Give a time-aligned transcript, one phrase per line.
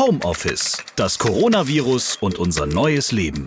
[0.00, 3.46] Homeoffice, das Coronavirus und unser neues Leben.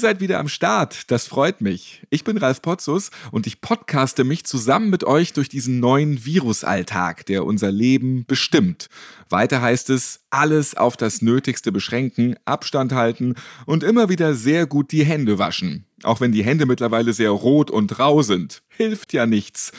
[0.00, 1.10] Seid wieder am Start.
[1.10, 2.02] Das freut mich.
[2.10, 7.26] Ich bin Ralf Potzus und ich podcaste mich zusammen mit euch durch diesen neuen Virusalltag,
[7.26, 8.88] der unser Leben bestimmt.
[9.28, 13.34] Weiter heißt es, alles auf das Nötigste beschränken, Abstand halten
[13.66, 15.86] und immer wieder sehr gut die Hände waschen.
[16.02, 18.62] Auch wenn die Hände mittlerweile sehr rot und rau sind.
[18.68, 19.70] Hilft ja nichts.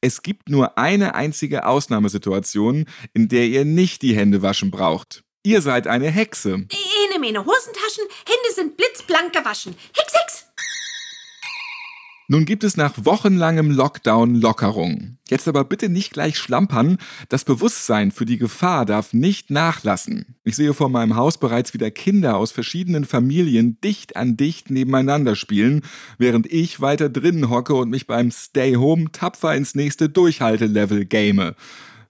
[0.00, 5.24] Es gibt nur eine einzige Ausnahmesituation, in der ihr nicht die Hände waschen braucht.
[5.42, 6.66] Ihr seid eine Hexe.
[7.20, 9.74] Meine Hosentaschen, Hände sind blitzblank gewaschen.
[9.94, 10.46] Hex, Hex!
[12.28, 15.18] Nun gibt es nach wochenlangem Lockdown Lockerung.
[15.28, 16.96] Jetzt aber bitte nicht gleich schlampern.
[17.28, 20.36] Das Bewusstsein für die Gefahr darf nicht nachlassen.
[20.44, 25.34] Ich sehe vor meinem Haus bereits wieder Kinder aus verschiedenen Familien dicht an dicht nebeneinander
[25.34, 25.82] spielen,
[26.18, 31.54] während ich weiter drinnen hocke und mich beim Stay Home tapfer ins nächste Durchhaltelevel game.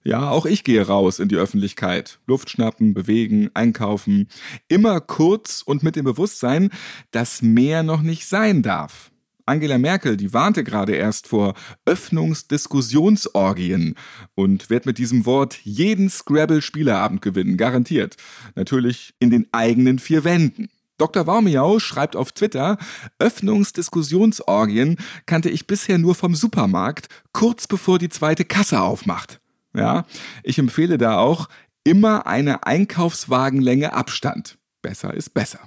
[0.03, 2.19] Ja, auch ich gehe raus in die Öffentlichkeit.
[2.25, 4.29] Luft schnappen, bewegen, einkaufen.
[4.67, 6.71] Immer kurz und mit dem Bewusstsein,
[7.11, 9.11] dass mehr noch nicht sein darf.
[9.45, 11.53] Angela Merkel, die warnte gerade erst vor
[11.85, 13.95] Öffnungsdiskussionsorgien
[14.33, 18.15] und wird mit diesem Wort jeden Scrabble-Spieleabend gewinnen, garantiert.
[18.55, 20.69] Natürlich in den eigenen vier Wänden.
[20.97, 21.27] Dr.
[21.27, 22.77] Waumiau schreibt auf Twitter,
[23.19, 29.41] Öffnungsdiskussionsorgien kannte ich bisher nur vom Supermarkt, kurz bevor die zweite Kasse aufmacht.
[29.73, 30.05] Ja,
[30.43, 31.47] ich empfehle da auch
[31.83, 34.57] immer eine Einkaufswagenlänge Abstand.
[34.81, 35.59] Besser ist besser.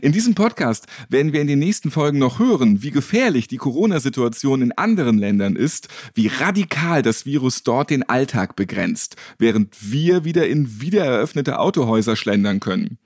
[0.00, 4.62] In diesem Podcast werden wir in den nächsten Folgen noch hören, wie gefährlich die Corona-Situation
[4.62, 10.46] in anderen Ländern ist, wie radikal das Virus dort den Alltag begrenzt, während wir wieder
[10.46, 12.98] in wiedereröffnete Autohäuser schlendern können.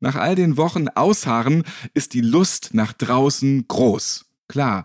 [0.00, 4.27] Nach all den Wochen Ausharren ist die Lust nach draußen groß.
[4.48, 4.84] Klar,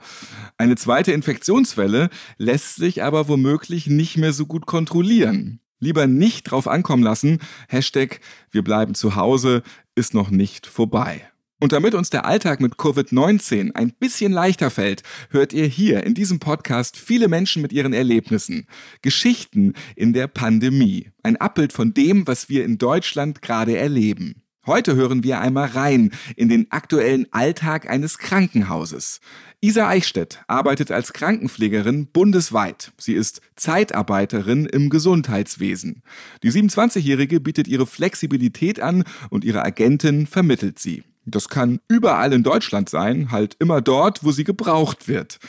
[0.58, 5.62] eine zweite Infektionswelle lässt sich aber womöglich nicht mehr so gut kontrollieren.
[5.79, 7.40] Lieber nicht drauf ankommen lassen.
[7.69, 8.19] Hashtag
[8.52, 9.63] wir bleiben zu Hause
[9.96, 11.29] ist noch nicht vorbei.
[11.63, 16.13] Und damit uns der Alltag mit Covid-19 ein bisschen leichter fällt, hört ihr hier in
[16.13, 18.68] diesem Podcast viele Menschen mit ihren Erlebnissen.
[19.02, 21.12] Geschichten in der Pandemie.
[21.23, 24.43] Ein Abbild von dem, was wir in Deutschland gerade erleben.
[24.66, 29.19] Heute hören wir einmal rein in den aktuellen Alltag eines Krankenhauses.
[29.59, 32.94] Isa Eichstätt arbeitet als Krankenpflegerin bundesweit.
[32.97, 36.02] Sie ist Zeitarbeiterin im Gesundheitswesen.
[36.44, 41.03] Die 27-Jährige bietet ihre Flexibilität an und ihre Agentin vermittelt sie.
[41.25, 45.39] Das kann überall in Deutschland sein, halt immer dort, wo sie gebraucht wird.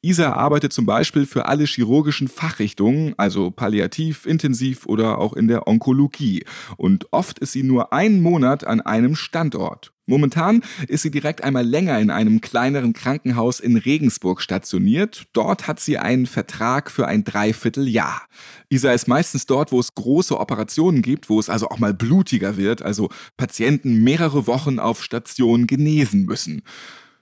[0.00, 5.66] Isa arbeitet zum Beispiel für alle chirurgischen Fachrichtungen, also palliativ, intensiv oder auch in der
[5.66, 6.44] Onkologie.
[6.76, 9.93] Und oft ist sie nur einen Monat an einem Standort.
[10.06, 15.24] Momentan ist sie direkt einmal länger in einem kleineren Krankenhaus in Regensburg stationiert.
[15.32, 18.22] Dort hat sie einen Vertrag für ein Dreivierteljahr.
[18.68, 22.58] Isa ist meistens dort, wo es große Operationen gibt, wo es also auch mal blutiger
[22.58, 26.62] wird, also Patienten mehrere Wochen auf Station genesen müssen.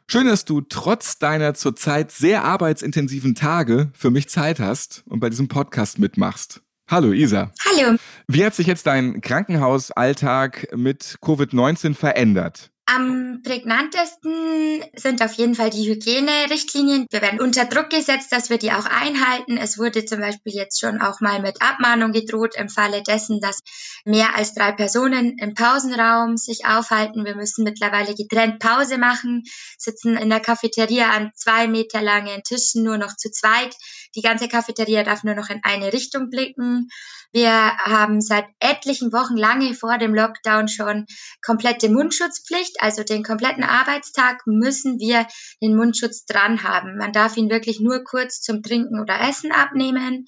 [0.09, 5.31] Schön, dass du trotz deiner zurzeit sehr arbeitsintensiven Tage für mich Zeit hast und bei
[5.31, 6.63] diesem Podcast mitmachst.
[6.93, 7.51] Hallo Isa.
[7.71, 7.97] Hallo.
[8.29, 12.71] Wie hat sich jetzt dein Krankenhausalltag mit Covid-19 verändert?
[12.85, 17.07] Am prägnantesten sind auf jeden Fall die Hygienerichtlinien.
[17.11, 19.57] Wir werden unter Druck gesetzt, dass wir die auch einhalten.
[19.57, 23.61] Es wurde zum Beispiel jetzt schon auch mal mit Abmahnung gedroht im Falle dessen, dass
[24.05, 27.25] mehr als drei Personen im Pausenraum sich aufhalten.
[27.25, 29.45] Wir müssen mittlerweile getrennt Pause machen,
[29.79, 33.75] sitzen in der Cafeteria an zwei Meter langen Tischen nur noch zu zweit.
[34.15, 36.89] Die ganze Cafeteria darf nur noch in eine Richtung blicken.
[37.33, 41.07] Wir haben seit etlichen Wochen lange vor dem Lockdown schon
[41.45, 42.77] komplette Mundschutzpflicht.
[42.81, 45.27] Also den kompletten Arbeitstag müssen wir
[45.63, 46.99] den Mundschutz dran haben.
[46.99, 50.27] Man darf ihn wirklich nur kurz zum Trinken oder Essen abnehmen.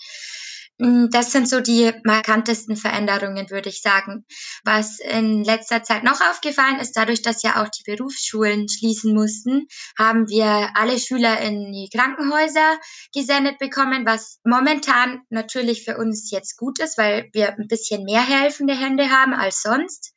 [0.79, 4.25] Mm, das sind so die markantesten Veränderungen, würde ich sagen.
[4.65, 9.67] Was in letzter Zeit noch aufgefallen ist, dadurch, dass ja auch die Berufsschulen schließen mussten,
[9.97, 12.79] haben wir alle Schüler in die Krankenhäuser
[13.15, 18.27] gesendet bekommen, was momentan natürlich für uns jetzt gut ist, weil wir ein bisschen mehr
[18.27, 20.13] helfende Hände haben als sonst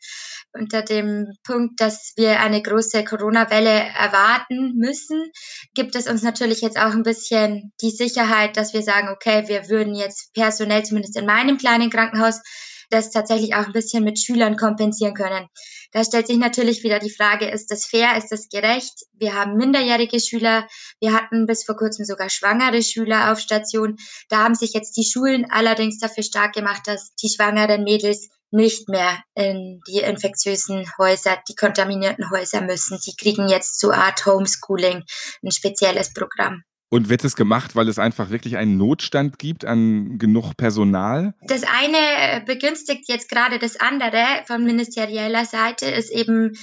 [0.57, 5.31] unter dem Punkt, dass wir eine große Corona-Welle erwarten müssen,
[5.73, 9.69] gibt es uns natürlich jetzt auch ein bisschen die Sicherheit, dass wir sagen, okay, wir
[9.69, 12.41] würden jetzt personell, zumindest in meinem kleinen Krankenhaus,
[12.89, 15.47] das tatsächlich auch ein bisschen mit Schülern kompensieren können.
[15.91, 18.93] Da stellt sich natürlich wieder die Frage, ist das fair, ist das gerecht?
[19.13, 20.67] Wir haben minderjährige Schüler,
[20.99, 23.97] wir hatten bis vor kurzem sogar schwangere Schüler auf Station.
[24.29, 28.89] Da haben sich jetzt die Schulen allerdings dafür stark gemacht, dass die schwangeren Mädels nicht
[28.89, 32.99] mehr in die infektiösen Häuser, die kontaminierten Häuser müssen.
[33.05, 35.03] Die kriegen jetzt so Art Homeschooling,
[35.43, 36.63] ein spezielles Programm.
[36.89, 41.33] Und wird es gemacht, weil es einfach wirklich einen Notstand gibt an genug Personal?
[41.41, 44.23] Das eine begünstigt jetzt gerade das andere.
[44.45, 46.57] Von ministerieller Seite ist eben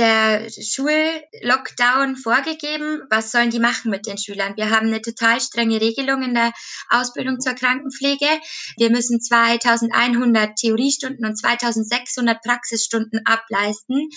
[0.00, 3.02] der Schullockdown vorgegeben.
[3.10, 4.56] Was sollen die machen mit den Schülern?
[4.56, 6.52] Wir haben eine total strenge Regelung in der
[6.88, 8.26] Ausbildung zur Krankenpflege.
[8.78, 14.08] Wir müssen 2100 Theoriestunden und 2600 Praxisstunden ableisten.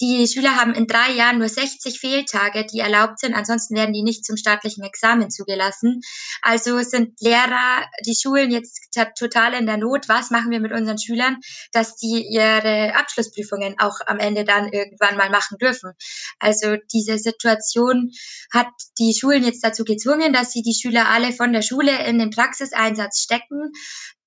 [0.00, 3.34] Die Schüler haben in drei Jahren nur 60 Fehltage, die erlaubt sind.
[3.34, 6.00] Ansonsten werden die nicht zum staatlichen Examen zugelassen.
[6.40, 8.88] Also sind Lehrer, die Schulen jetzt
[9.18, 10.08] total in der Not.
[10.08, 11.36] Was machen wir mit unseren Schülern,
[11.72, 15.92] dass die ihre Abschlussprüfungen auch am Ende dann irgendwann mal machen dürfen.
[16.38, 18.12] Also diese Situation
[18.52, 18.68] hat
[18.98, 22.30] die Schulen jetzt dazu gezwungen, dass sie die Schüler alle von der Schule in den
[22.30, 23.72] Praxiseinsatz stecken.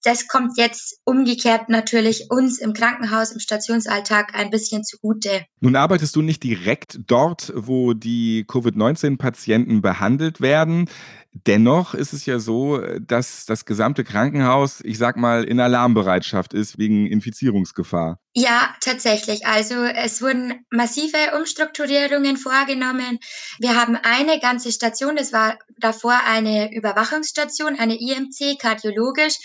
[0.03, 5.45] Das kommt jetzt umgekehrt natürlich uns im Krankenhaus, im Stationsalltag ein bisschen zugute.
[5.59, 10.89] Nun arbeitest du nicht direkt dort, wo die Covid-19-Patienten behandelt werden.
[11.31, 16.79] Dennoch ist es ja so, dass das gesamte Krankenhaus, ich sag mal, in Alarmbereitschaft ist
[16.79, 18.19] wegen Infizierungsgefahr.
[18.33, 19.45] Ja, tatsächlich.
[19.45, 23.19] Also es wurden massive Umstrukturierungen vorgenommen.
[23.59, 29.35] Wir haben eine ganze Station, das war davor eine Überwachungsstation, eine IMC kardiologisch.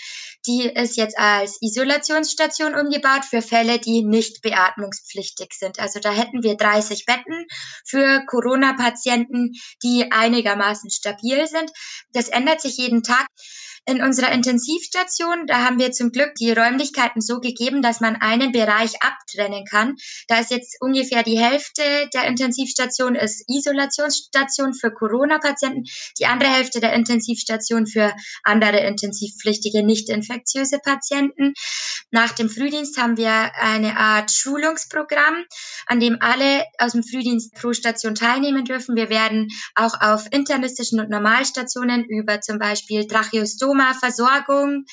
[0.47, 5.79] Die ist jetzt als Isolationsstation umgebaut für Fälle, die nicht beatmungspflichtig sind.
[5.79, 7.47] Also da hätten wir 30 Betten
[7.83, 11.71] für Corona-Patienten, die einigermaßen stabil sind.
[12.13, 13.27] Das ändert sich jeden Tag.
[13.87, 18.51] In unserer Intensivstation, da haben wir zum Glück die Räumlichkeiten so gegeben, dass man einen
[18.51, 19.95] Bereich abtrennen kann.
[20.27, 25.83] Da ist jetzt ungefähr die Hälfte der Intensivstation ist Isolationsstation für Corona-Patienten,
[26.17, 28.11] die andere Hälfte der Intensivstation für
[28.43, 31.53] andere intensivpflichtige, nicht infektiöse Patienten.
[32.09, 35.45] Nach dem Frühdienst haben wir eine Art Schulungsprogramm,
[35.85, 38.95] an dem alle aus dem Frühdienst pro Station teilnehmen dürfen.
[38.95, 44.85] Wir werden auch auf internistischen und Normalstationen über zum Beispiel Tracheostom Versorgung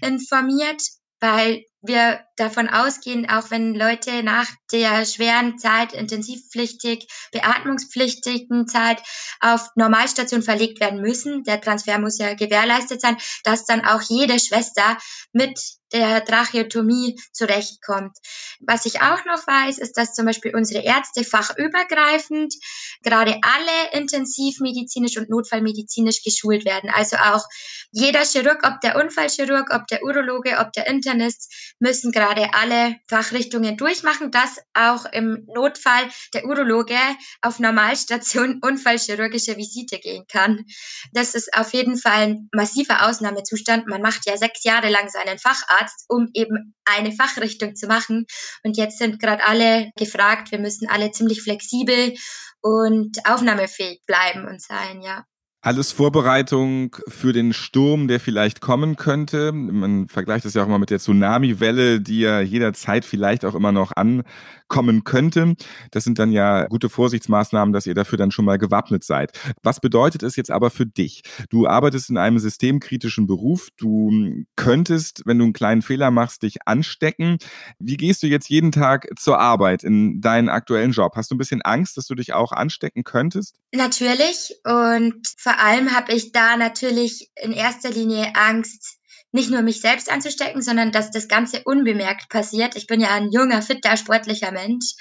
[0.00, 0.82] informiert,
[1.20, 9.02] weil wir davon ausgehen, auch wenn Leute nach der schweren Zeit, intensivpflichtig, beatmungspflichtigen Zeit
[9.40, 14.38] auf Normalstation verlegt werden müssen, der Transfer muss ja gewährleistet sein, dass dann auch jede
[14.38, 14.98] Schwester
[15.32, 15.58] mit
[15.92, 18.16] der Tracheotomie zurechtkommt.
[18.60, 22.54] Was ich auch noch weiß, ist, dass zum Beispiel unsere Ärzte fachübergreifend
[23.02, 26.90] gerade alle intensivmedizinisch und notfallmedizinisch geschult werden.
[26.90, 27.44] Also auch
[27.92, 33.76] jeder Chirurg, ob der Unfallchirurg, ob der Urologe, ob der Internist, müssen gerade alle Fachrichtungen
[33.76, 36.98] durchmachen, dass auch im Notfall der Urologe
[37.42, 40.64] auf Normalstation unfallchirurgische Visite gehen kann.
[41.12, 43.86] Das ist auf jeden Fall ein massiver Ausnahmezustand.
[43.86, 48.26] Man macht ja sechs Jahre lang seinen Facharzt, um eben eine Fachrichtung zu machen.
[48.62, 52.14] Und jetzt sind gerade alle gefragt, wir müssen alle ziemlich flexibel
[52.62, 55.24] und aufnahmefähig bleiben und sein, ja.
[55.66, 59.50] Alles Vorbereitung für den Sturm, der vielleicht kommen könnte.
[59.50, 63.72] Man vergleicht das ja auch mal mit der Tsunami-Welle, die ja jederzeit vielleicht auch immer
[63.72, 65.56] noch ankommen könnte.
[65.90, 69.32] Das sind dann ja gute Vorsichtsmaßnahmen, dass ihr dafür dann schon mal gewappnet seid.
[69.64, 71.22] Was bedeutet es jetzt aber für dich?
[71.50, 73.70] Du arbeitest in einem systemkritischen Beruf.
[73.76, 77.38] Du könntest, wenn du einen kleinen Fehler machst, dich anstecken.
[77.80, 81.16] Wie gehst du jetzt jeden Tag zur Arbeit in deinen aktuellen Job?
[81.16, 83.56] Hast du ein bisschen Angst, dass du dich auch anstecken könntest?
[83.74, 84.54] Natürlich.
[84.62, 88.96] Und vor allem habe ich da natürlich in erster Linie Angst,
[89.32, 92.74] nicht nur mich selbst anzustecken, sondern dass das Ganze unbemerkt passiert.
[92.74, 94.94] Ich bin ja ein junger, fitter, sportlicher Mensch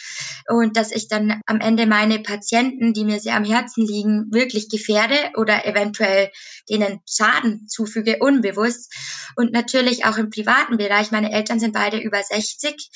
[0.49, 4.67] und dass ich dann am Ende meine Patienten, die mir sehr am Herzen liegen, wirklich
[4.69, 6.31] gefährde oder eventuell
[6.69, 8.93] denen Schaden zufüge, unbewusst.
[9.37, 11.11] Und natürlich auch im privaten Bereich.
[11.11, 12.89] Meine Eltern sind beide über 60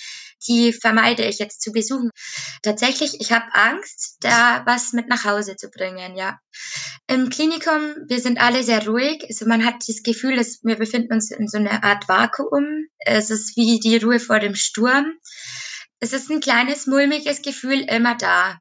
[0.48, 2.12] die vermeide ich jetzt zu besuchen.
[2.62, 6.40] Tatsächlich, ich habe Angst, da was mit nach Hause zu bringen, ja.
[7.08, 9.24] Im Klinikum, wir sind alle sehr ruhig.
[9.28, 12.86] Also man hat das Gefühl, dass wir befinden uns in so einer Art Vakuum.
[13.00, 15.14] Es ist wie die Ruhe vor dem Sturm.
[16.00, 18.60] Es ist ein kleines, mulmiges Gefühl immer da.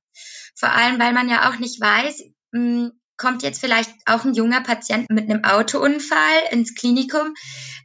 [0.57, 4.63] Vor allem, weil man ja auch nicht weiß, hm, kommt jetzt vielleicht auch ein junger
[4.63, 7.35] Patient mit einem Autounfall ins Klinikum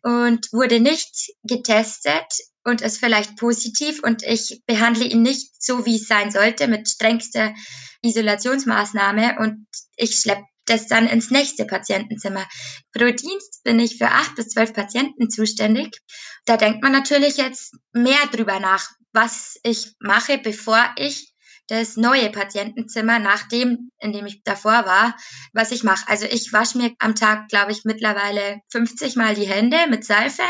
[0.04, 2.26] und wurde nicht getestet
[2.63, 6.88] und ist vielleicht positiv und ich behandle ihn nicht so, wie es sein sollte, mit
[6.88, 7.53] strengster
[8.01, 12.48] Isolationsmaßnahme und ich schleppe das dann ins nächste Patientenzimmer.
[12.93, 15.98] Pro Dienst bin ich für acht bis zwölf Patienten zuständig.
[16.46, 21.34] Da denkt man natürlich jetzt mehr drüber nach, was ich mache, bevor ich
[21.67, 25.15] das neue Patientenzimmer nach dem, in dem ich davor war,
[25.53, 26.08] was ich mache.
[26.08, 30.43] Also ich wasche mir am Tag, glaube ich, mittlerweile 50 Mal die Hände mit Seife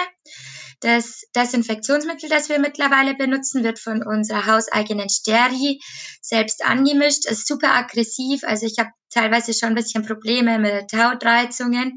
[0.84, 5.80] Das Desinfektionsmittel, das wir mittlerweile benutzen, wird von unserer hauseigenen Steri
[6.22, 8.44] selbst angemischt, ist super aggressiv.
[8.44, 11.96] Also ich habe teilweise schon ein bisschen Probleme mit Hautreizungen,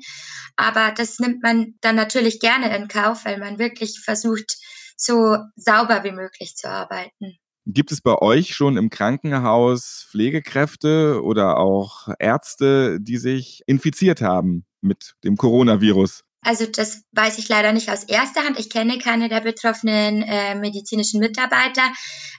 [0.54, 4.56] aber das nimmt man dann natürlich gerne in Kauf, weil man wirklich versucht,
[4.96, 7.38] so sauber wie möglich zu arbeiten.
[7.66, 14.64] Gibt es bei euch schon im Krankenhaus Pflegekräfte oder auch Ärzte, die sich infiziert haben
[14.80, 16.22] mit dem Coronavirus?
[16.46, 18.56] Also das weiß ich leider nicht aus erster Hand.
[18.60, 21.92] Ich kenne keine der betroffenen äh, medizinischen Mitarbeiter,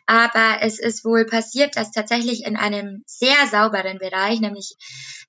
[0.06, 4.78] aber es ist wohl passiert, dass tatsächlich in einem sehr sauberen Bereich, nämlich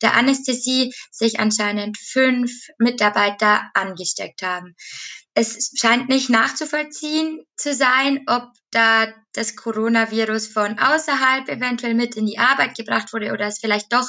[0.01, 4.77] der Anästhesie, sich anscheinend fünf Mitarbeiter angesteckt haben.
[5.35, 12.27] Es scheint nicht nachzuvollziehen zu sein, ob da das Coronavirus von außerhalb eventuell mit in
[12.27, 14.09] die Arbeit gebracht wurde oder es vielleicht doch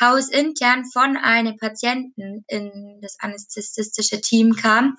[0.00, 4.96] hausintern von einem Patienten in das anästhesistische Team kam.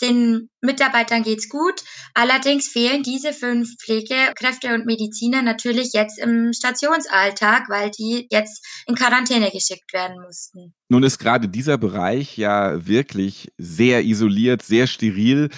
[0.00, 1.82] Den Mitarbeitern geht's gut.
[2.14, 8.94] Allerdings fehlen diese fünf Pflegekräfte und Mediziner natürlich jetzt im Stationsalltag, weil die jetzt in
[8.94, 10.74] Quarantäne geschickt werden mussten.
[10.88, 15.50] Nun ist gerade dieser Bereich ja wirklich sehr isoliert, sehr steril.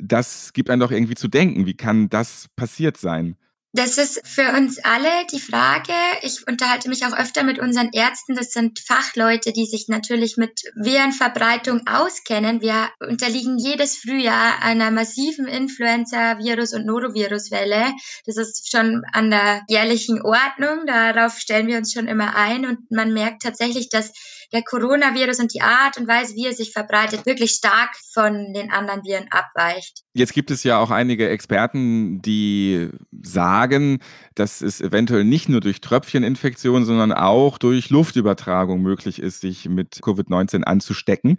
[0.00, 1.66] Das gibt einem doch irgendwie zu denken.
[1.66, 3.36] Wie kann das passiert sein?
[3.78, 5.92] Das ist für uns alle die Frage.
[6.22, 8.34] Ich unterhalte mich auch öfter mit unseren Ärzten.
[8.34, 12.60] Das sind Fachleute, die sich natürlich mit Virenverbreitung auskennen.
[12.60, 17.94] Wir unterliegen jedes Frühjahr einer massiven Influenza-Virus- und Norovirus-Welle.
[18.26, 20.84] Das ist schon an der jährlichen Ordnung.
[20.86, 22.66] Darauf stellen wir uns schon immer ein.
[22.66, 24.10] Und man merkt tatsächlich, dass
[24.52, 28.70] der Coronavirus und die Art und Weise, wie er sich verbreitet, wirklich stark von den
[28.70, 30.04] anderen Viren abweicht.
[30.14, 32.88] Jetzt gibt es ja auch einige Experten, die
[33.22, 33.98] sagen,
[34.34, 40.00] dass es eventuell nicht nur durch Tröpfcheninfektion, sondern auch durch Luftübertragung möglich ist, sich mit
[40.02, 41.36] Covid-19 anzustecken.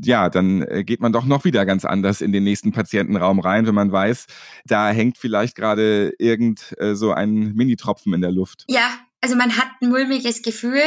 [0.00, 3.66] Ja, dann äh, geht man doch noch wieder ganz anders in den nächsten Patientenraum rein,
[3.66, 4.26] wenn man weiß,
[4.64, 8.64] da hängt vielleicht gerade irgend äh, so ein Minitropfen in der Luft.
[8.68, 10.82] Ja, also man hat ein mulmiges Gefühl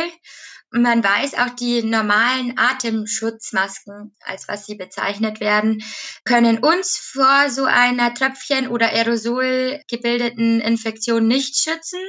[0.81, 5.83] man weiß auch, die normalen Atemschutzmasken, als was sie bezeichnet werden,
[6.25, 11.99] können uns vor so einer Tröpfchen- oder Aerosol gebildeten Infektion nicht schützen.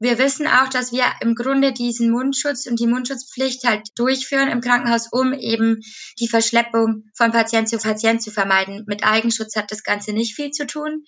[0.00, 4.60] Wir wissen auch, dass wir im Grunde diesen Mundschutz und die Mundschutzpflicht halt durchführen im
[4.60, 5.80] Krankenhaus, um eben
[6.20, 8.84] die Verschleppung von Patient zu Patient zu vermeiden.
[8.86, 11.04] Mit Eigenschutz hat das Ganze nicht viel zu tun.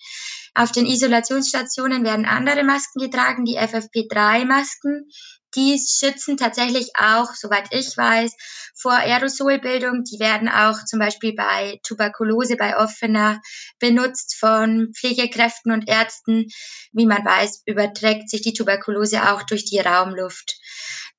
[0.53, 5.07] Auf den Isolationsstationen werden andere Masken getragen, die FFP3-Masken
[5.55, 8.35] die schützen tatsächlich auch, soweit ich weiß,
[8.75, 10.03] vor Aerosolbildung.
[10.03, 13.41] Die werden auch zum Beispiel bei Tuberkulose, bei offener
[13.79, 16.47] benutzt von Pflegekräften und Ärzten.
[16.93, 20.57] Wie man weiß, überträgt sich die Tuberkulose auch durch die Raumluft.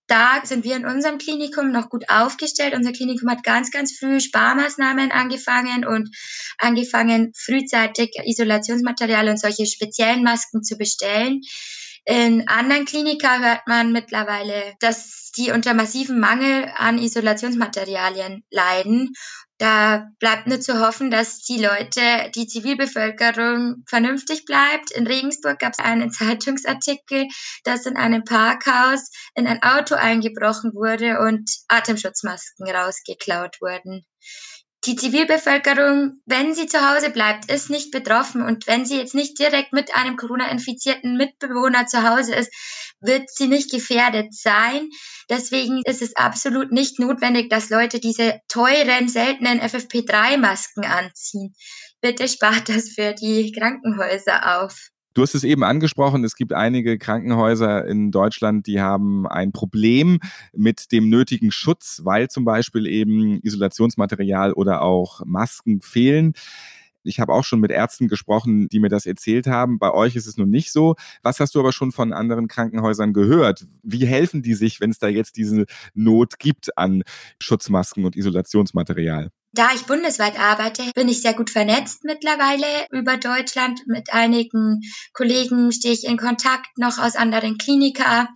[0.08, 2.74] Da sind wir in unserem Klinikum noch gut aufgestellt.
[2.74, 6.10] Unser Klinikum hat ganz, ganz früh Sparmaßnahmen angefangen und
[6.58, 11.40] angefangen, frühzeitig Isolationsmaterial und solche speziellen Masken zu bestellen
[12.04, 19.12] in anderen Klinika hört man mittlerweile, dass die unter massivem Mangel an Isolationsmaterialien leiden.
[19.58, 24.90] Da bleibt nur zu hoffen, dass die Leute, die Zivilbevölkerung vernünftig bleibt.
[24.90, 27.28] In Regensburg gab es einen Zeitungsartikel,
[27.62, 34.04] dass in einem Parkhaus in ein Auto eingebrochen wurde und Atemschutzmasken rausgeklaut wurden.
[34.84, 39.38] Die Zivilbevölkerung, wenn sie zu Hause bleibt, ist nicht betroffen und wenn sie jetzt nicht
[39.38, 42.52] direkt mit einem Corona-infizierten Mitbewohner zu Hause ist,
[43.00, 44.88] wird sie nicht gefährdet sein.
[45.30, 51.54] Deswegen ist es absolut nicht notwendig, dass Leute diese teuren, seltenen FFP3-Masken anziehen.
[52.00, 54.91] Bitte spart das für die Krankenhäuser auf.
[55.14, 60.20] Du hast es eben angesprochen, es gibt einige Krankenhäuser in Deutschland, die haben ein Problem
[60.54, 66.32] mit dem nötigen Schutz, weil zum Beispiel eben Isolationsmaterial oder auch Masken fehlen.
[67.04, 69.78] Ich habe auch schon mit Ärzten gesprochen, die mir das erzählt haben.
[69.78, 70.94] Bei euch ist es nun nicht so.
[71.22, 73.66] Was hast du aber schon von anderen Krankenhäusern gehört?
[73.82, 77.02] Wie helfen die sich, wenn es da jetzt diese Not gibt an
[77.38, 79.30] Schutzmasken und Isolationsmaterial?
[79.54, 83.82] Da ich bundesweit arbeite, bin ich sehr gut vernetzt mittlerweile über Deutschland.
[83.86, 84.80] Mit einigen
[85.12, 88.28] Kollegen stehe ich in Kontakt noch aus anderen Klinika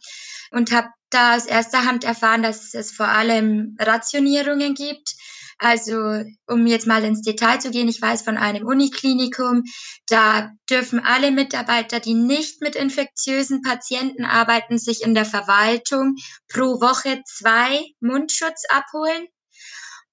[0.51, 5.15] und habe da aus erster Hand erfahren, dass es vor allem Rationierungen gibt.
[5.57, 9.63] Also, um jetzt mal ins Detail zu gehen, ich weiß von einem Uniklinikum,
[10.09, 16.83] da dürfen alle Mitarbeiter, die nicht mit infektiösen Patienten arbeiten, sich in der Verwaltung pro
[16.83, 19.29] Woche zwei Mundschutz abholen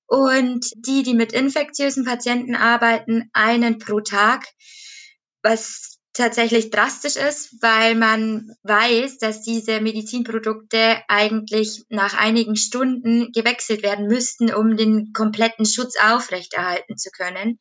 [0.07, 4.45] und die, die mit infektiösen Patienten arbeiten, einen pro Tag,
[5.41, 13.83] was tatsächlich drastisch ist, weil man weiß, dass diese Medizinprodukte eigentlich nach einigen Stunden gewechselt
[13.83, 17.57] werden müssten, um den kompletten Schutz aufrechterhalten zu können.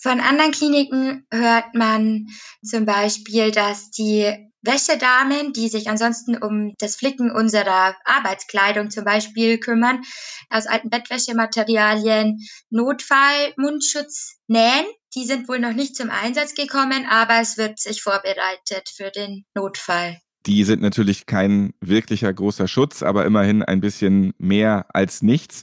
[0.00, 2.26] Von anderen Kliniken hört man
[2.62, 9.58] zum Beispiel, dass die Wäschedamen, die sich ansonsten um das Flicken unserer Arbeitskleidung zum Beispiel
[9.58, 10.02] kümmern,
[10.50, 12.38] aus alten Bettwäschematerialien
[12.70, 14.86] Notfallmundschutz nähen.
[15.14, 19.44] Die sind wohl noch nicht zum Einsatz gekommen, aber es wird sich vorbereitet für den
[19.54, 20.18] Notfall.
[20.46, 25.62] Die sind natürlich kein wirklicher großer Schutz, aber immerhin ein bisschen mehr als nichts.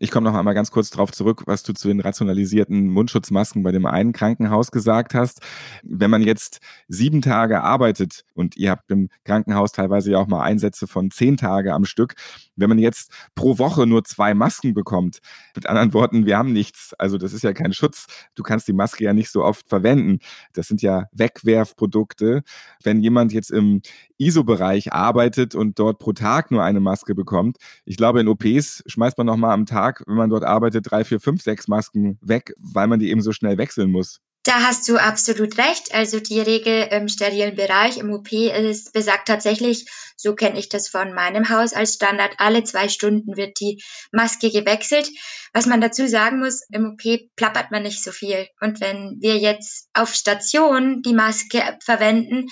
[0.00, 3.70] Ich komme noch einmal ganz kurz darauf zurück, was du zu den rationalisierten Mundschutzmasken bei
[3.70, 5.40] dem einen Krankenhaus gesagt hast.
[5.84, 6.58] Wenn man jetzt
[6.88, 11.36] sieben Tage arbeitet und ihr habt im Krankenhaus teilweise ja auch mal Einsätze von zehn
[11.36, 12.14] Tage am Stück,
[12.56, 15.20] wenn man jetzt pro Woche nur zwei Masken bekommt,
[15.54, 16.92] mit anderen Worten, wir haben nichts.
[16.98, 18.06] Also das ist ja kein Schutz.
[18.34, 20.18] Du kannst die Maske ja nicht so oft verwenden.
[20.54, 22.42] Das sind ja Wegwerfprodukte.
[22.82, 23.80] Wenn jemand jetzt im
[24.18, 29.18] ISO-Bereich arbeitet und dort pro Tag nur eine Maske bekommt, ich glaube, in OPs schmeißt
[29.18, 32.18] man noch mal am Tag Tag, wenn man dort arbeitet, drei, vier, fünf, sechs Masken
[32.22, 34.20] weg, weil man die eben so schnell wechseln muss.
[34.46, 35.94] Da hast du absolut recht.
[35.94, 39.86] Also die Regel im sterilen Bereich im OP ist, besagt tatsächlich,
[40.16, 44.50] so kenne ich das von meinem Haus als Standard, alle zwei Stunden wird die Maske
[44.50, 45.08] gewechselt.
[45.54, 47.02] Was man dazu sagen muss, im OP
[47.36, 48.46] plappert man nicht so viel.
[48.60, 52.48] Und wenn wir jetzt auf Station die Maske verwenden,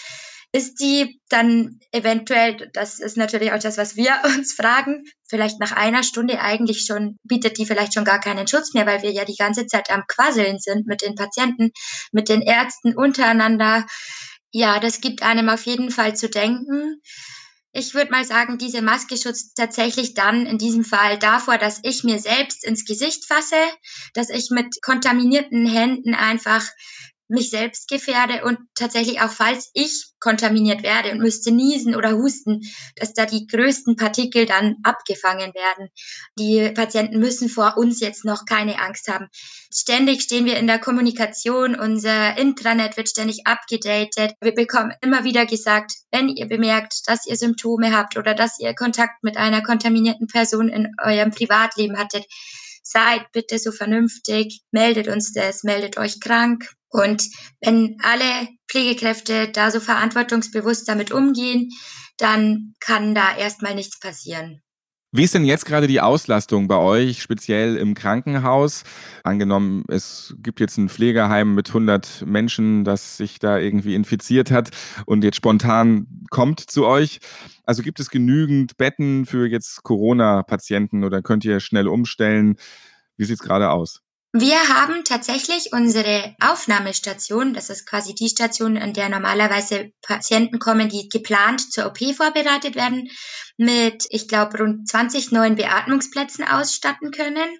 [0.52, 5.72] ist die dann eventuell, das ist natürlich auch das, was wir uns fragen, vielleicht nach
[5.72, 9.24] einer Stunde eigentlich schon, bietet die vielleicht schon gar keinen Schutz mehr, weil wir ja
[9.24, 11.70] die ganze Zeit am Quasseln sind mit den Patienten,
[12.12, 13.86] mit den Ärzten untereinander.
[14.50, 17.00] Ja, das gibt einem auf jeden Fall zu denken.
[17.74, 22.04] Ich würde mal sagen, diese Maske schützt tatsächlich dann in diesem Fall davor, dass ich
[22.04, 23.56] mir selbst ins Gesicht fasse,
[24.12, 26.66] dass ich mit kontaminierten Händen einfach
[27.32, 32.60] mich selbst gefährde und tatsächlich auch, falls ich kontaminiert werde und müsste niesen oder husten,
[32.96, 35.88] dass da die größten Partikel dann abgefangen werden.
[36.38, 39.28] Die Patienten müssen vor uns jetzt noch keine Angst haben.
[39.74, 44.34] Ständig stehen wir in der Kommunikation, unser Intranet wird ständig abgedatet.
[44.40, 48.74] Wir bekommen immer wieder gesagt, wenn ihr bemerkt, dass ihr Symptome habt oder dass ihr
[48.74, 52.26] Kontakt mit einer kontaminierten Person in eurem Privatleben hattet,
[52.82, 56.70] seid bitte so vernünftig, meldet uns das, meldet euch krank.
[56.88, 57.22] Und
[57.60, 61.70] wenn alle Pflegekräfte da so verantwortungsbewusst damit umgehen,
[62.18, 64.62] dann kann da erstmal nichts passieren.
[65.14, 68.82] Wie ist denn jetzt gerade die Auslastung bei euch, speziell im Krankenhaus?
[69.24, 74.70] Angenommen, es gibt jetzt ein Pflegeheim mit 100 Menschen, das sich da irgendwie infiziert hat
[75.04, 77.20] und jetzt spontan kommt zu euch.
[77.64, 82.56] Also gibt es genügend Betten für jetzt Corona-Patienten oder könnt ihr schnell umstellen?
[83.18, 84.00] Wie sieht es gerade aus?
[84.34, 90.88] Wir haben tatsächlich unsere Aufnahmestation, das ist quasi die Station, an der normalerweise Patienten kommen,
[90.88, 93.10] die geplant zur OP vorbereitet werden,
[93.58, 97.58] mit, ich glaube, rund 20 neuen Beatmungsplätzen ausstatten können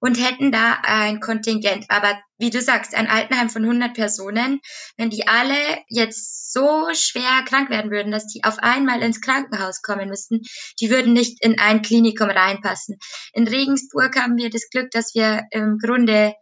[0.00, 1.86] und hätten da ein Kontingent.
[1.88, 4.60] Aber wie du sagst, ein Altenheim von 100 Personen,
[4.96, 5.56] wenn die alle
[5.88, 10.42] jetzt so schwer krank werden würden, dass die auf einmal ins Krankenhaus kommen müssten,
[10.80, 12.96] die würden nicht in ein Klinikum reinpassen.
[13.32, 16.34] In Regensburg haben wir das Glück, dass wir im Grunde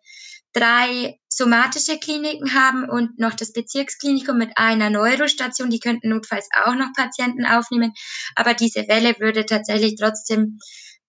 [0.55, 5.69] drei somatische Kliniken haben und noch das Bezirksklinikum mit einer Neurostation.
[5.69, 7.93] Die könnten notfalls auch noch Patienten aufnehmen.
[8.37, 10.59] Aber diese Welle würde tatsächlich trotzdem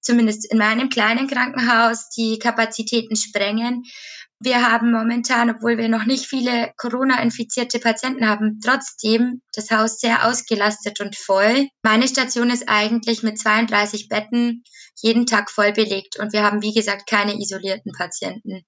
[0.06, 3.84] zumindest in meinem kleinen Krankenhaus die Kapazitäten sprengen.
[4.40, 10.28] Wir haben momentan, obwohl wir noch nicht viele Corona-infizierte Patienten haben, trotzdem das Haus sehr
[10.28, 11.68] ausgelastet und voll.
[11.84, 14.64] Meine Station ist eigentlich mit 32 Betten
[15.02, 18.66] jeden Tag voll belegt und wir haben, wie gesagt, keine isolierten Patienten.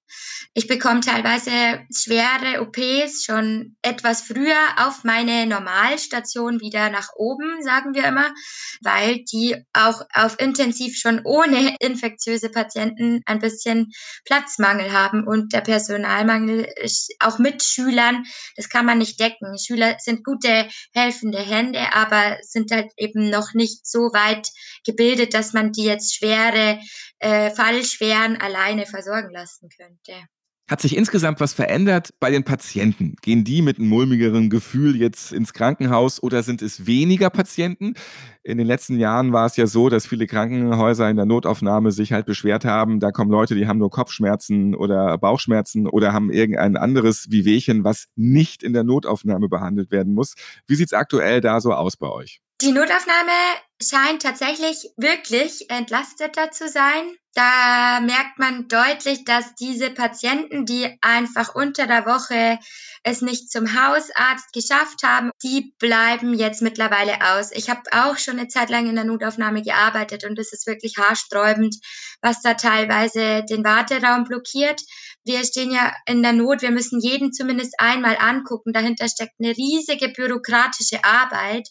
[0.54, 1.50] Ich bekomme teilweise
[1.94, 8.34] schwere OPs schon etwas früher auf meine Normalstation wieder nach oben, sagen wir immer,
[8.82, 13.90] weil die auch auf intensiv schon ohne infektiöse Patienten ein bisschen
[14.24, 18.24] Platzmangel haben und der Personalmangel ist auch mit Schülern,
[18.56, 19.58] das kann man nicht decken.
[19.58, 24.48] Schüler sind gute helfende Hände, aber sind halt eben noch nicht so weit
[24.84, 26.80] gebildet, dass man die jetzt schwere
[27.18, 30.26] äh, Fallschweren alleine versorgen lassen könnte.
[30.68, 33.16] Hat sich insgesamt was verändert bei den Patienten?
[33.22, 37.94] Gehen die mit einem mulmigeren Gefühl jetzt ins Krankenhaus oder sind es weniger Patienten?
[38.42, 42.12] In den letzten Jahren war es ja so, dass viele Krankenhäuser in der Notaufnahme sich
[42.12, 46.76] halt beschwert haben, da kommen Leute, die haben nur Kopfschmerzen oder Bauchschmerzen oder haben irgendein
[46.76, 50.34] anderes Wehwehchen, was nicht in der Notaufnahme behandelt werden muss.
[50.66, 52.42] Wie sieht's aktuell da so aus bei euch?
[52.60, 53.32] Die Notaufnahme
[53.80, 57.14] scheint tatsächlich wirklich entlasteter zu sein.
[57.34, 62.58] Da merkt man deutlich, dass diese Patienten, die einfach unter der Woche
[63.04, 67.52] es nicht zum Hausarzt geschafft haben, die bleiben jetzt mittlerweile aus.
[67.52, 70.94] Ich habe auch schon eine Zeit lang in der Notaufnahme gearbeitet und es ist wirklich
[70.98, 71.76] haarsträubend,
[72.22, 74.80] was da teilweise den Warteraum blockiert.
[75.24, 78.72] Wir stehen ja in der Not, wir müssen jeden zumindest einmal angucken.
[78.72, 81.68] Dahinter steckt eine riesige bürokratische Arbeit.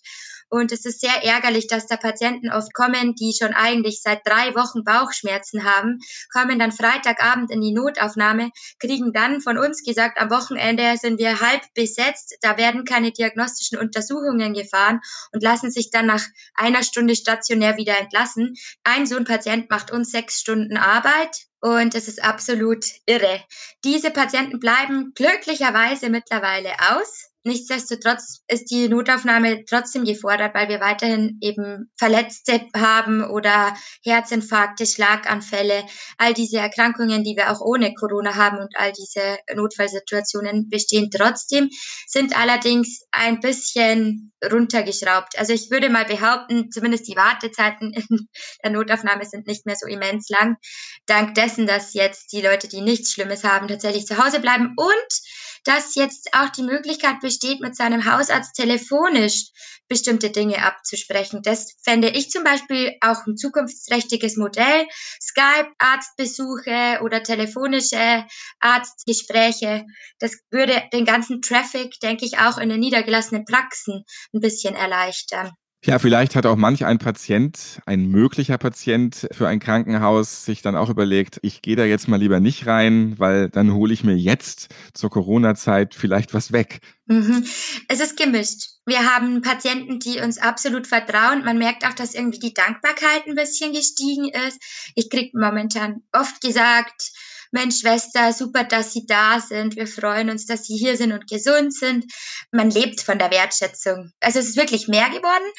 [0.49, 4.55] Und es ist sehr ärgerlich, dass da Patienten oft kommen, die schon eigentlich seit drei
[4.55, 5.99] Wochen Bauchschmerzen haben,
[6.31, 11.41] kommen dann Freitagabend in die Notaufnahme, kriegen dann von uns gesagt, am Wochenende sind wir
[11.41, 15.01] halb besetzt, da werden keine diagnostischen Untersuchungen gefahren
[15.33, 16.23] und lassen sich dann nach
[16.55, 18.55] einer Stunde stationär wieder entlassen.
[18.83, 23.43] Ein so ein Patient macht uns sechs Stunden Arbeit, und es ist absolut irre.
[23.83, 27.26] Diese Patienten bleiben glücklicherweise mittlerweile aus.
[27.47, 35.85] Nichtsdestotrotz ist die Notaufnahme trotzdem gefordert, weil wir weiterhin eben Verletzte haben oder Herzinfarkte, Schlaganfälle,
[36.17, 41.69] all diese Erkrankungen, die wir auch ohne Corona haben und all diese Notfallsituationen bestehen trotzdem,
[42.05, 45.39] sind allerdings ein bisschen runtergeschraubt.
[45.39, 48.27] Also ich würde mal behaupten, zumindest die Wartezeiten in
[48.61, 50.57] der Notaufnahme sind nicht mehr so immens lang,
[51.05, 55.21] dank dessen, dass jetzt die Leute, die nichts Schlimmes haben, tatsächlich zu Hause bleiben und
[55.67, 59.51] dass jetzt auch die Möglichkeit besteht, mit seinem Hausarzt telefonisch
[59.89, 61.41] bestimmte Dinge abzusprechen.
[61.43, 64.87] Das fände ich zum Beispiel auch ein zukunftsträchtiges Modell.
[65.21, 68.25] Skype-Arztbesuche oder telefonische
[68.59, 69.85] Arztgespräche.
[70.19, 75.51] Das würde den ganzen Traffic, denke ich, auch in den niedergelassenen Praxen ein bisschen erleichtern.
[75.87, 80.75] Ja, vielleicht hat auch manch ein Patient, ein möglicher Patient für ein Krankenhaus sich dann
[80.75, 84.17] auch überlegt, ich gehe da jetzt mal lieber nicht rein, weil dann hole ich mir
[84.17, 86.81] jetzt zur Corona-Zeit vielleicht was weg.
[87.05, 87.45] Mhm.
[87.87, 88.71] Es ist gemischt.
[88.85, 91.45] Wir haben Patienten, die uns absolut vertrauen.
[91.45, 94.59] Man merkt auch, dass irgendwie die Dankbarkeit ein bisschen gestiegen ist.
[94.93, 97.13] Ich kriege momentan oft gesagt,
[97.57, 99.75] Mensch, Schwester, super, dass Sie da sind.
[99.75, 102.05] Wir freuen uns, dass Sie hier sind und gesund sind.
[102.51, 104.11] Man lebt von der Wertschätzung.
[104.19, 105.51] Also es ist wirklich mehr geworden.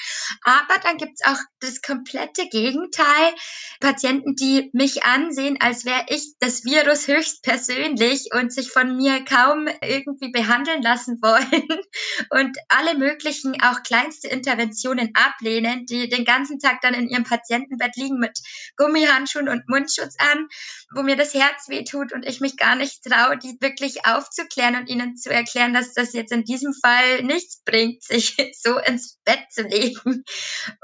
[0.45, 3.35] Aber dann gibt's auch das komplette Gegenteil.
[3.81, 9.25] Patienten, die mich ansehen, als wäre ich das Virus höchst persönlich und sich von mir
[9.25, 11.83] kaum irgendwie behandeln lassen wollen
[12.31, 17.97] und alle möglichen, auch kleinste Interventionen ablehnen, die den ganzen Tag dann in ihrem Patientenbett
[17.97, 18.39] liegen mit
[18.77, 20.47] Gummihandschuhen und Mundschutz an,
[20.95, 24.77] wo mir das Herz weh tut und ich mich gar nicht traue, die wirklich aufzuklären
[24.77, 29.18] und ihnen zu erklären, dass das jetzt in diesem Fall nichts bringt, sich so ins
[29.24, 30.24] Bett zu legen.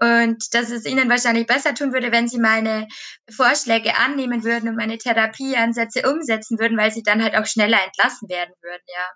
[0.00, 2.86] Und dass es ihnen wahrscheinlich besser tun würde, wenn sie meine
[3.30, 8.28] Vorschläge annehmen würden und meine Therapieansätze umsetzen würden, weil sie dann halt auch schneller entlassen
[8.28, 9.10] werden würden, ja.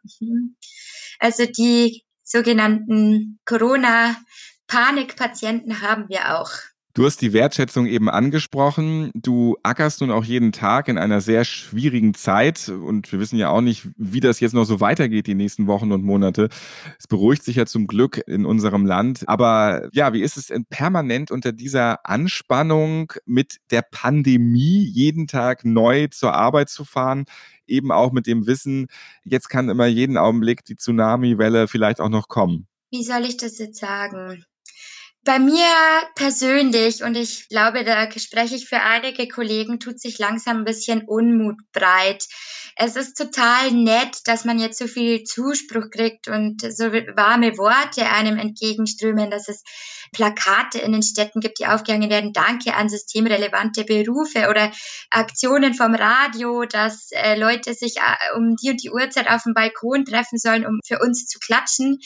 [1.21, 6.53] Also die sogenannten Corona-Panikpatienten haben wir auch.
[6.99, 9.13] Du hast die Wertschätzung eben angesprochen.
[9.15, 13.51] Du ackerst nun auch jeden Tag in einer sehr schwierigen Zeit und wir wissen ja
[13.51, 16.49] auch nicht, wie das jetzt noch so weitergeht die nächsten Wochen und Monate.
[16.99, 19.23] Es beruhigt sich ja zum Glück in unserem Land.
[19.29, 26.09] Aber ja, wie ist es permanent unter dieser Anspannung mit der Pandemie jeden Tag neu
[26.09, 27.27] zur Arbeit zu fahren?
[27.69, 28.89] Eben auch mit dem Wissen,
[29.23, 32.67] jetzt kann immer jeden Augenblick die Tsunami-Welle vielleicht auch noch kommen.
[32.91, 34.43] Wie soll ich das jetzt sagen?
[35.29, 35.69] Bei mir
[36.15, 41.03] persönlich, und ich glaube, da spreche ich für einige Kollegen, tut sich langsam ein bisschen
[41.03, 42.25] Unmut breit.
[42.81, 48.09] Es ist total nett, dass man jetzt so viel Zuspruch kriegt und so warme Worte
[48.09, 49.65] einem entgegenströmen, dass es
[50.13, 54.71] Plakate in den Städten gibt, die aufgehangen werden, Danke an systemrelevante Berufe oder
[55.11, 59.55] Aktionen vom Radio, dass äh, Leute sich äh, um die und die Uhrzeit auf dem
[59.55, 61.99] Balkon treffen sollen, um für uns zu klatschen.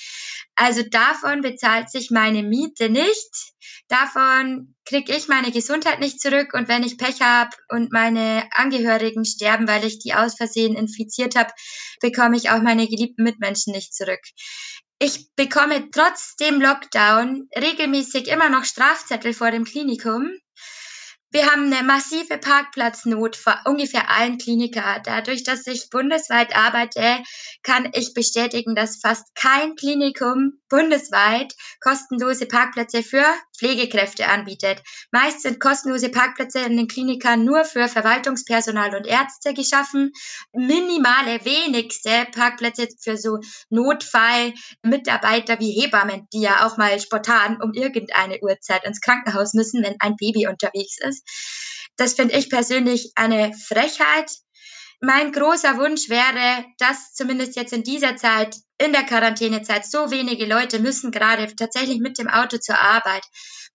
[0.55, 3.52] Also davon bezahlt sich meine Miete nicht.
[3.93, 9.27] Davon kriege ich meine Gesundheit nicht zurück und wenn ich Pech habe und meine Angehörigen
[9.27, 11.53] sterben, weil ich die aus Versehen infiziert habe,
[12.01, 14.23] bekomme ich auch meine geliebten Mitmenschen nicht zurück.
[14.99, 20.31] Ich bekomme trotz dem Lockdown regelmäßig immer noch Strafzettel vor dem Klinikum.
[21.35, 25.01] Wir haben eine massive Parkplatznot vor ungefähr allen Kliniker.
[25.05, 27.23] Dadurch, dass ich bundesweit arbeite,
[27.63, 33.25] kann ich bestätigen, dass fast kein Klinikum bundesweit kostenlose Parkplätze für
[33.63, 34.83] Pflegekräfte anbietet.
[35.13, 40.11] Meist sind kostenlose Parkplätze in den Klinikern nur für Verwaltungspersonal und Ärzte geschaffen.
[40.53, 43.39] Minimale, wenigste Parkplätze für so
[43.71, 49.95] Notfallmitarbeiter wie Hebammen, die ja auch mal spontan um irgendeine Uhrzeit ins Krankenhaus müssen, wenn
[50.01, 51.23] ein Baby unterwegs ist.
[51.97, 54.31] Das finde ich persönlich eine Frechheit
[55.03, 60.47] mein großer Wunsch wäre, dass zumindest jetzt in dieser Zeit in der Quarantänezeit so wenige
[60.47, 63.25] Leute müssen gerade tatsächlich mit dem Auto zur Arbeit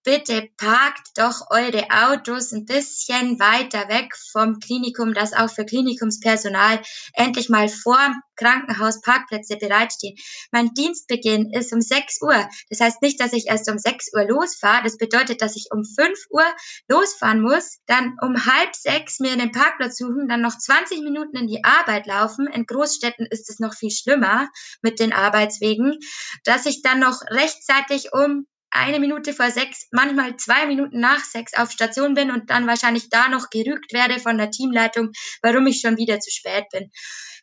[0.04, 6.80] bitte parkt doch eure Autos ein bisschen weiter weg vom Klinikum, dass auch für Klinikumspersonal
[7.14, 7.98] endlich mal vor
[8.36, 10.16] Krankenhaus Parkplätze bereitstehen.
[10.52, 12.48] Mein Dienstbeginn ist um 6 Uhr.
[12.70, 14.84] Das heißt nicht, dass ich erst um 6 Uhr losfahre.
[14.84, 16.44] Das bedeutet, dass ich um 5 Uhr
[16.88, 21.48] losfahren muss, dann um halb sechs mir einen Parkplatz suchen, dann noch 20 Minuten in
[21.48, 22.46] die Arbeit laufen.
[22.46, 24.48] In Großstädten ist es noch viel schlimmer
[24.82, 25.98] mit den Arbeitswegen,
[26.44, 31.54] dass ich dann noch rechtzeitig um eine Minute vor sechs, manchmal zwei Minuten nach sechs
[31.54, 35.10] auf Station bin und dann wahrscheinlich da noch gerügt werde von der Teamleitung,
[35.42, 36.90] warum ich schon wieder zu spät bin.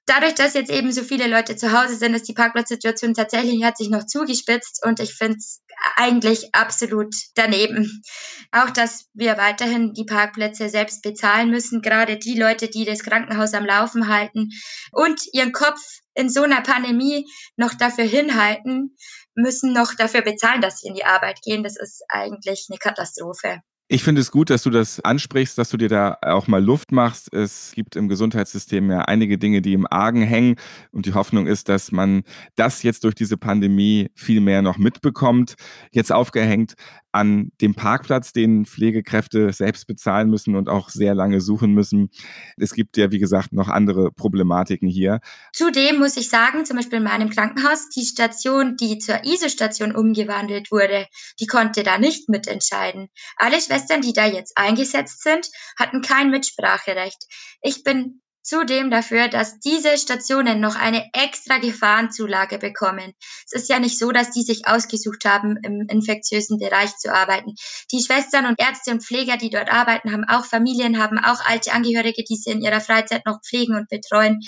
[0.06, 3.78] Dadurch, dass jetzt eben so viele Leute zu Hause sind, ist die Parkplatzsituation tatsächlich hat
[3.78, 5.64] sich noch zugespitzt und ich finde es
[5.96, 8.04] eigentlich absolut daneben.
[8.52, 13.54] Auch, dass wir weiterhin die Parkplätze selbst bezahlen müssen, gerade die Leute, die das Krankenhaus
[13.54, 14.50] am Laufen halten
[14.92, 15.82] und ihren Kopf
[16.14, 17.26] in so einer Pandemie
[17.58, 18.96] noch dafür hinhalten,
[19.36, 21.64] müssen noch dafür bezahlen, dass sie in die Arbeit gehen.
[21.64, 23.62] Das ist eigentlich eine Katastrophe.
[23.88, 26.92] Ich finde es gut, dass du das ansprichst, dass du dir da auch mal Luft
[26.92, 27.32] machst.
[27.32, 30.56] Es gibt im Gesundheitssystem ja einige Dinge, die im Argen hängen.
[30.92, 32.24] Und die Hoffnung ist, dass man
[32.56, 35.54] das jetzt durch diese Pandemie viel mehr noch mitbekommt.
[35.92, 36.74] Jetzt aufgehängt
[37.16, 42.10] an dem Parkplatz, den Pflegekräfte selbst bezahlen müssen und auch sehr lange suchen müssen.
[42.58, 45.22] Es gibt ja, wie gesagt, noch andere Problematiken hier.
[45.54, 50.72] Zudem muss ich sagen, zum Beispiel in meinem Krankenhaus, die Station, die zur ISO-Station umgewandelt
[50.72, 51.08] wurde,
[51.40, 53.08] die konnte da nicht mitentscheiden.
[53.38, 57.22] Alle Schwestern, die da jetzt eingesetzt sind, hatten kein Mitspracherecht.
[57.62, 63.14] Ich bin zudem dafür, dass diese Stationen noch eine extra Gefahrenzulage bekommen.
[63.46, 67.56] Es ist ja nicht so, dass die sich ausgesucht haben, im infektiösen Bereich zu arbeiten.
[67.92, 71.74] Die Schwestern und Ärzte und Pfleger, die dort arbeiten, haben auch Familien, haben auch alte
[71.74, 74.40] Angehörige, die sie in ihrer Freizeit noch pflegen und betreuen.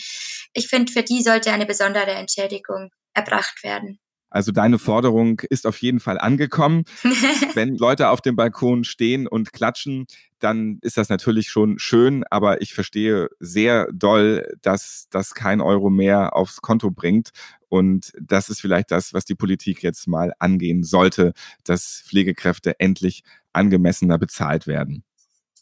[0.54, 4.00] Ich finde, für die sollte eine besondere Entschädigung erbracht werden.
[4.30, 6.84] Also deine Forderung ist auf jeden Fall angekommen.
[7.54, 10.06] Wenn Leute auf dem Balkon stehen und klatschen,
[10.40, 15.90] dann ist das natürlich schon schön, aber ich verstehe sehr doll, dass das kein Euro
[15.90, 17.32] mehr aufs Konto bringt.
[17.70, 23.24] Und das ist vielleicht das, was die Politik jetzt mal angehen sollte, dass Pflegekräfte endlich
[23.54, 25.04] angemessener bezahlt werden.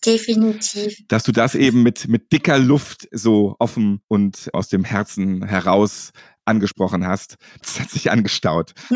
[0.05, 0.97] Definitiv.
[1.07, 6.11] Dass du das eben mit, mit dicker Luft so offen und aus dem Herzen heraus
[6.45, 7.35] angesprochen hast.
[7.65, 8.73] Das hat sich angestaut.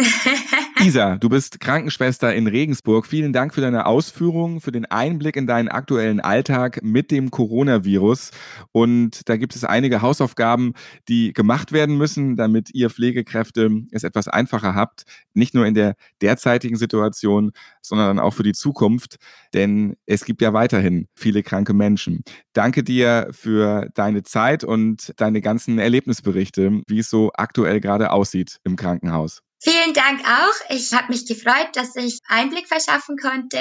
[0.82, 3.06] Isa, du bist Krankenschwester in Regensburg.
[3.06, 8.32] Vielen Dank für deine Ausführungen, für den Einblick in deinen aktuellen Alltag mit dem Coronavirus.
[8.72, 10.74] Und da gibt es einige Hausaufgaben,
[11.10, 15.04] die gemacht werden müssen, damit ihr Pflegekräfte es etwas einfacher habt.
[15.34, 19.18] Nicht nur in der derzeitigen Situation, sondern auch für die Zukunft.
[19.54, 22.24] Denn es gibt ja weiterhin viele kranke Menschen.
[22.54, 28.60] Danke dir für deine Zeit und deine ganzen Erlebnisberichte, wie es so aktuell gerade aussieht
[28.64, 29.42] im Krankenhaus.
[29.62, 30.74] Vielen Dank auch.
[30.74, 33.60] Ich habe mich gefreut, dass ich Einblick verschaffen konnte.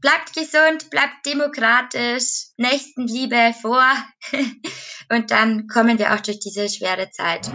[0.00, 3.84] Bleibt gesund, bleibt demokratisch, Nächstenliebe vor
[5.10, 7.50] und dann kommen wir auch durch diese schwere Zeit.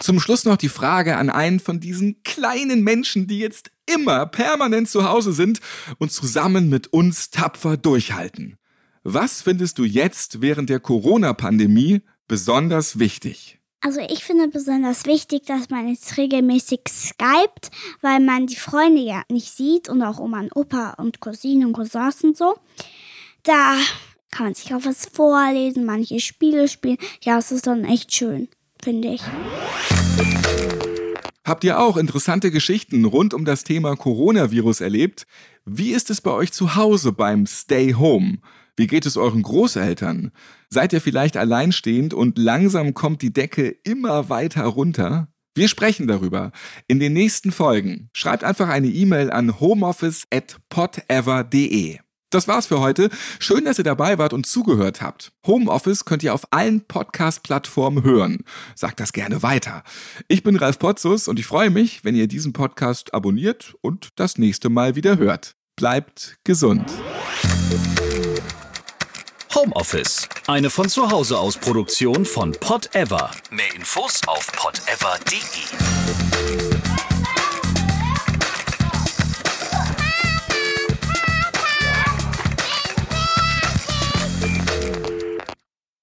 [0.00, 4.90] Zum Schluss noch die Frage an einen von diesen kleinen Menschen, die jetzt immer permanent
[4.90, 5.60] zu Hause sind
[5.98, 8.58] und zusammen mit uns tapfer durchhalten.
[9.04, 12.02] Was findest du jetzt während der Corona-Pandemie
[12.32, 13.58] besonders wichtig?
[13.82, 19.22] Also ich finde besonders wichtig, dass man jetzt regelmäßig skypt, weil man die Freunde ja
[19.28, 22.54] nicht sieht und auch Oma und Opa und Cousinen und Cousins und so.
[23.42, 23.76] Da
[24.30, 26.96] kann man sich auch was vorlesen, manche Spiele spielen.
[27.20, 28.48] Ja, es ist dann echt schön,
[28.82, 29.20] finde ich.
[31.44, 35.26] Habt ihr auch interessante Geschichten rund um das Thema Coronavirus erlebt?
[35.66, 38.38] Wie ist es bei euch zu Hause beim Stay Home?
[38.74, 40.32] Wie geht es euren Großeltern?
[40.72, 45.28] Seid ihr vielleicht alleinstehend und langsam kommt die Decke immer weiter runter?
[45.54, 46.50] Wir sprechen darüber
[46.88, 48.08] in den nächsten Folgen.
[48.14, 51.98] Schreibt einfach eine E-Mail an homeoffice@podever.de.
[52.30, 53.10] Das war's für heute.
[53.38, 55.32] Schön, dass ihr dabei wart und zugehört habt.
[55.46, 58.38] Homeoffice könnt ihr auf allen Podcast-Plattformen hören.
[58.74, 59.82] Sagt das gerne weiter.
[60.28, 64.38] Ich bin Ralf Potzus und ich freue mich, wenn ihr diesen Podcast abonniert und das
[64.38, 65.54] nächste Mal wieder hört.
[65.76, 66.90] Bleibt gesund.
[69.54, 70.28] Homeoffice.
[70.46, 73.30] Eine von zu Hause aus Produktion von Pod Ever.
[73.50, 77.11] Mehr Infos auf podever.de.